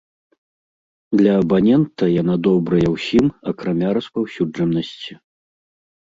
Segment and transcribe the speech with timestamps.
[1.19, 5.13] Для абанента яна добрая ўсім, акрамя распаўсюджанасці.